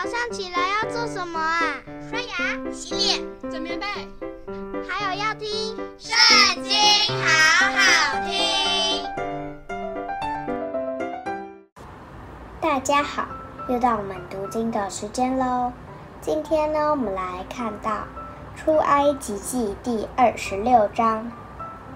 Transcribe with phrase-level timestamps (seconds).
[0.00, 1.74] 早上起来要做什么啊？
[2.08, 3.84] 刷牙、洗脸、整棉被，
[4.88, 6.72] 还有要听《圣经》，
[7.20, 7.26] 好
[7.74, 9.04] 好听。
[12.60, 13.26] 大家好，
[13.68, 15.72] 又到我们读经的时间喽。
[16.20, 17.90] 今天呢，我们来看到
[18.54, 21.28] 《出埃及记》第二十六章。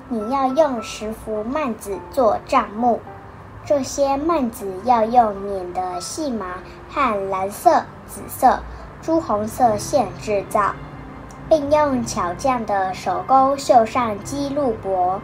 [0.08, 3.00] 你要用十幅幔子做帐幕。
[3.64, 6.58] 这些幔子要用捻的细麻
[6.90, 8.58] 和蓝色、紫色、
[9.00, 10.72] 朱红色线制造，
[11.48, 15.20] 并用巧匠的手工绣上鸡路伯。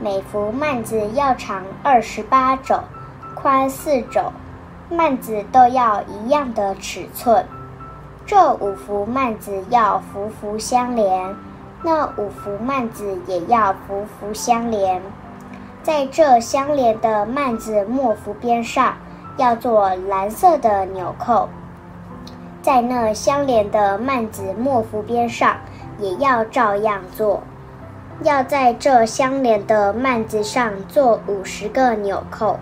[0.00, 2.80] 每幅幔子要长二十八肘，
[3.34, 4.32] 宽四肘，
[4.90, 7.46] 幔子都要一样的尺寸。
[8.24, 11.36] 这五幅幔子要幅幅相连，
[11.82, 15.02] 那五幅幔子也要幅幅相连。
[15.86, 18.96] 在这相连的幔子末幅边上，
[19.36, 21.46] 要做蓝色的纽扣；
[22.60, 25.58] 在那相连的幔子末幅边上，
[26.00, 27.40] 也要照样做。
[28.24, 32.58] 要在这相连的幔子上做五十个纽扣，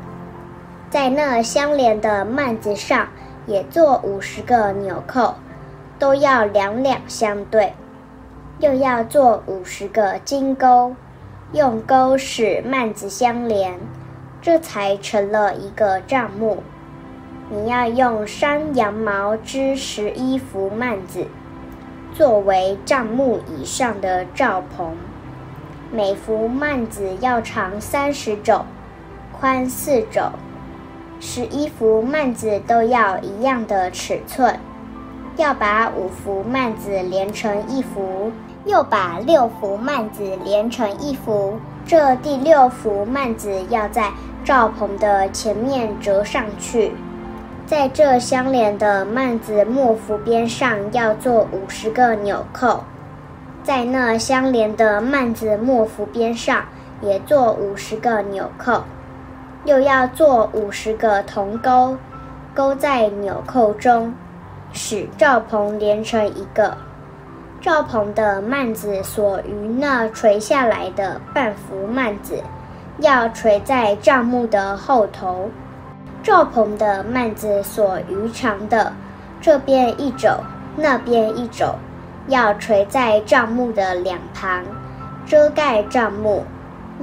[0.90, 3.08] 在那相连的幔子上
[3.46, 5.36] 也做五十个纽扣，
[5.98, 7.72] 都要两两相对。
[8.58, 10.94] 又要做五十个金钩。
[11.54, 13.78] 用钩使幔子相连，
[14.42, 16.64] 这才成了一个帐幕。
[17.48, 21.28] 你要用山羊毛织十一幅幔子，
[22.12, 24.96] 作为帐幕以上的罩棚。
[25.92, 28.64] 每幅幔子要长三十肘，
[29.30, 30.32] 宽四肘。
[31.20, 34.58] 十一幅幔子都要一样的尺寸。
[35.36, 38.32] 要把五幅幔子连成一幅。
[38.64, 44.10] 又把六幅幔子连成一幅，这第六幅幔子要在
[44.42, 46.92] 罩棚的前面折上去，
[47.66, 52.84] 在这相连的幔子末幅边上要做五十个纽扣，
[53.62, 56.64] 在那相连的幔子末幅边上
[57.02, 58.84] 也做五十个纽扣，
[59.66, 61.98] 又要做五十个铜钩，
[62.54, 64.14] 钩在纽扣中，
[64.72, 66.78] 使罩棚连成一个。
[67.64, 72.42] 罩棚的幔子所余那垂下来的半幅幔子，
[72.98, 75.48] 要垂在帐幕的后头。
[76.22, 78.92] 罩棚的幔子所余长的，
[79.40, 80.28] 这边一肘，
[80.76, 81.74] 那边一肘，
[82.28, 84.62] 要垂在帐幕的两旁，
[85.24, 86.44] 遮盖帐幕。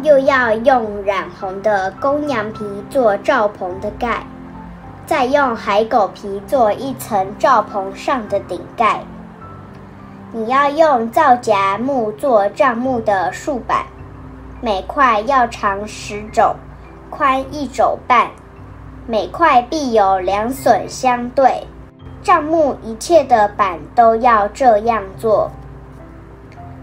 [0.03, 4.23] 又要用染红的公羊皮做罩棚的盖，
[5.07, 9.03] 再用海狗皮做一层罩棚上的顶盖。
[10.33, 13.83] 你要用皂荚木做帐幕的竖板，
[14.61, 16.55] 每块要长十肘，
[17.09, 18.31] 宽一肘半，
[19.05, 21.67] 每块必有两榫相对。
[22.23, 25.51] 帐幕一切的板都要这样做。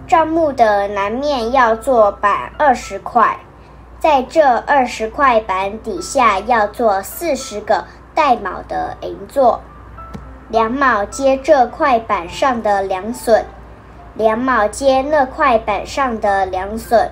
[0.06, 3.38] 帐幕的南面要做板二十块，
[3.98, 9.62] 在这二十块板底下要做四十个带卯的银座。
[10.50, 13.42] 两卯接这块板上的梁榫，
[14.14, 17.08] 两卯接那块板上的梁榫。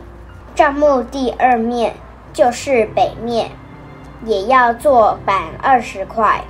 [0.54, 1.94] 帐幕第二面
[2.32, 3.50] 就是北面，
[4.24, 6.44] 也要做板二十块，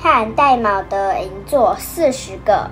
[0.00, 2.70] 和带卯的银座四十个。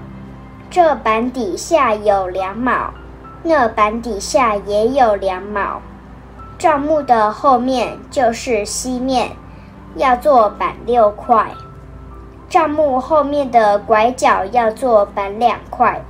[0.71, 2.94] 这板底下有两卯，
[3.43, 5.82] 那板底下也有两卯。
[6.56, 9.32] 帐幕的后面就是西面，
[9.97, 11.49] 要做板六块。
[12.54, 16.00] 帐幕后面的拐角要做板两块，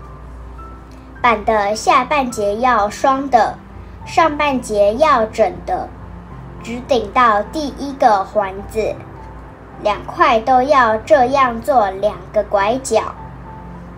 [1.23, 3.55] 板的下半截要双的，
[4.05, 5.89] 上半截要整的，
[6.63, 8.95] 直顶到第一个环子。
[9.81, 13.15] 两块都要这样做两个拐角，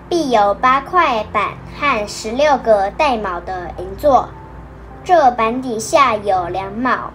[0.08, 4.28] 必有八块板和十六个带卯的银座。
[5.02, 7.10] 这板底下有两卯，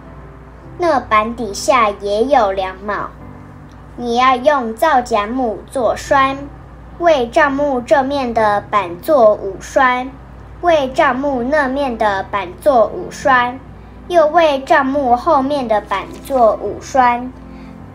[0.76, 3.08] 那板底下也有两卯。
[3.96, 6.38] 你要用皂荚木做栓，
[6.98, 10.10] 为帐木这面的板做五栓，
[10.62, 13.60] 为帐木那面的板做五栓，
[14.08, 17.30] 又为帐木后面的板做五栓。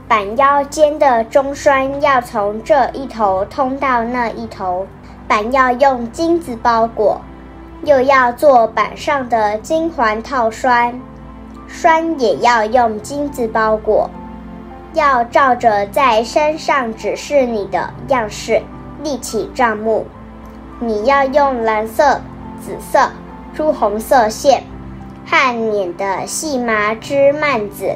[0.07, 4.85] 板腰间的中栓要从这一头通到那一头，
[5.27, 7.19] 板要用金子包裹，
[7.83, 11.01] 又要做板上的金环套栓，
[11.67, 14.09] 栓也要用金子包裹。
[14.97, 18.63] 要照着在山上指示你的样式
[19.03, 20.07] 立起帐幕。
[20.79, 22.19] 你要用蓝色、
[22.59, 23.11] 紫色、
[23.53, 24.63] 朱红色线
[25.23, 27.95] 和捻的细麻织幔子，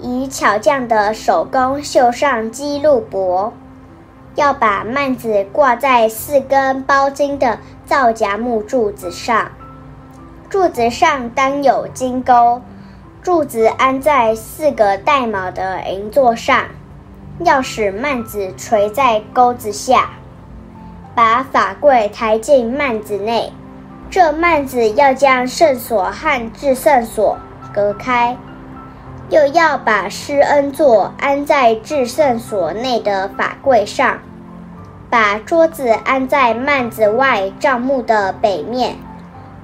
[0.00, 3.52] 以巧匠的手工绣上鸡鹿帛。
[4.36, 9.52] 要把幔子挂在四根包金的皂荚木柱子上，
[10.48, 12.62] 柱子上当有金钩，
[13.24, 16.66] 柱子安在四个带卯的银座上，
[17.38, 20.10] 要使幔子垂在钩子下，
[21.14, 23.50] 把法柜抬进幔子内。
[24.10, 27.38] 这幔子要将圣所和至圣所
[27.72, 28.36] 隔开，
[29.30, 34.18] 又要把施恩座安在至圣所内的法柜上。
[35.08, 38.98] 把桌子安在幔子外帐幕的北面，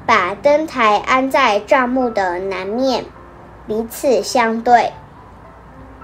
[0.07, 3.05] 把灯台安在帐幕的南面，
[3.71, 4.93] 彼此相对。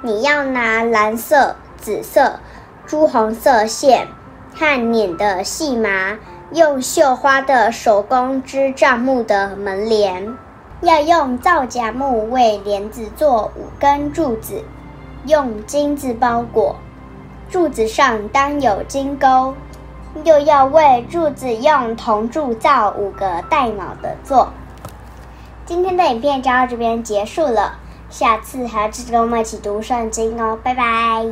[0.01, 2.39] 你要拿蓝色、紫色、
[2.87, 4.07] 朱红色线
[4.55, 6.17] 和捻的细麻，
[6.53, 10.33] 用绣花的手工织帐木的门帘。
[10.81, 14.63] 要用皂荚木为帘子做五根柱子，
[15.25, 16.77] 用金子包裹。
[17.51, 19.53] 柱子上当有金钩，
[20.23, 24.53] 又要为柱子用铜铸造五个带卯的座。
[25.67, 31.27] 今天的影片就到这边结束了，下次还要记得跟我们一起读圣经哦，拜拜。